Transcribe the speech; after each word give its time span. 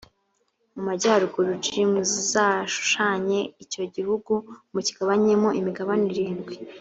mu 0.73 0.81
majyaruguru 0.87 1.51
j 1.65 1.67
muzashushanye 1.91 3.39
icyo 3.63 3.83
gihugu 3.95 4.33
mukigabanyemo 4.73 5.49
imigabane 5.59 6.05
irindwi 6.13 6.55